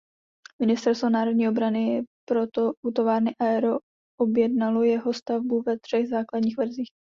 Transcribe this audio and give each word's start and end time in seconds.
Ministerstvo 0.61 1.09
národní 1.09 1.49
obrany 1.49 2.03
proto 2.29 2.71
u 2.85 2.91
továrny 2.91 3.35
Aero 3.39 3.77
objednalo 4.19 4.83
jeho 4.83 5.13
stavbu 5.13 5.63
ve 5.65 5.79
třech 5.79 6.09
základních 6.09 6.57
verzích. 6.57 6.89